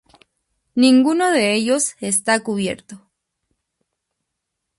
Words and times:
Ninguno 0.73 1.29
de 1.29 1.53
ellos 1.53 1.95
está 1.99 2.39
cubierto. 2.39 2.99